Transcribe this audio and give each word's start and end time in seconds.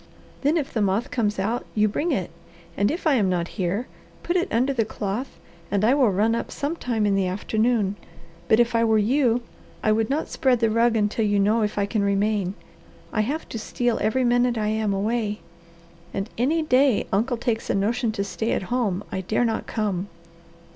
"Then 0.41 0.57
if 0.57 0.73
the 0.73 0.81
moth 0.81 1.11
comes 1.11 1.37
out 1.37 1.63
you 1.75 1.87
bring 1.87 2.11
it, 2.11 2.31
and 2.75 2.89
if 2.89 3.05
I 3.05 3.13
am 3.13 3.29
not 3.29 3.49
here, 3.59 3.85
put 4.23 4.35
it 4.35 4.51
under 4.51 4.73
the 4.73 4.83
cloth 4.83 5.37
and 5.69 5.85
I 5.85 5.93
will 5.93 6.09
run 6.09 6.33
up 6.33 6.49
some 6.49 6.75
time 6.75 7.05
in 7.05 7.13
the 7.13 7.27
afternoon. 7.27 7.95
But 8.47 8.59
if 8.59 8.73
I 8.73 8.83
were 8.83 8.97
you, 8.97 9.43
I 9.83 9.91
would 9.91 10.09
not 10.09 10.27
spread 10.27 10.59
the 10.59 10.71
rug 10.71 10.95
until 10.97 11.23
you 11.27 11.37
know 11.39 11.61
if 11.61 11.77
I 11.77 11.85
can 11.85 12.01
remain. 12.01 12.55
I 13.13 13.21
have 13.21 13.47
to 13.49 13.59
steal 13.59 13.99
every 14.01 14.23
minute 14.23 14.57
I 14.57 14.69
am 14.69 14.91
away, 14.91 15.41
and 16.15 16.31
any 16.35 16.63
day 16.63 17.05
uncle 17.13 17.37
takes 17.37 17.69
a 17.69 17.75
notion 17.75 18.11
to 18.13 18.23
stay 18.23 18.53
at 18.53 18.63
home 18.73 19.03
I 19.11 19.21
dare 19.21 19.45
not 19.45 19.67
come." 19.67 20.07